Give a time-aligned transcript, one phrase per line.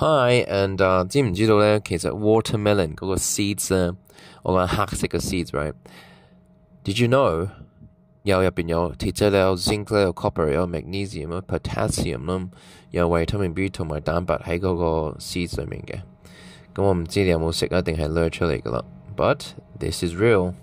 [0.00, 1.80] Hi，and 啊、知唔知道咧？
[1.84, 3.92] 其實 watermelon 嗰個 seeds 咧，
[4.44, 7.48] 我講黑色嘅 seeds，right？Did you know
[8.22, 12.48] 有入邊有鐵質咧，有 zinc 咧，有 copper，有 magnesium 啦，potassium 啦，
[12.92, 15.96] 有維他命 B 同埋蛋白喺嗰個 seeds 上面嘅。
[16.72, 18.84] 咁我唔知你有冇食啊，定係掠出嚟噶啦
[19.16, 19.40] ？But
[19.80, 20.54] this is real。